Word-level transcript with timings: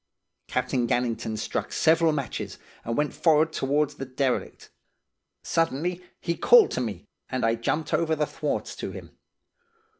"Captain 0.47 0.87
Gannington 0.87 1.37
struck 1.37 1.71
several 1.71 2.11
matches, 2.11 2.57
and 2.83 2.97
went 2.97 3.13
forrard 3.13 3.53
towards 3.53 3.93
the 3.93 4.05
derelict. 4.07 4.71
Suddenly 5.43 6.03
he 6.19 6.35
called 6.35 6.71
to 6.71 6.81
me, 6.81 7.05
and 7.29 7.45
I 7.45 7.53
jumped 7.53 7.93
over 7.93 8.15
the 8.15 8.25
thwarts 8.25 8.75
to 8.77 8.89
him. 8.89 9.15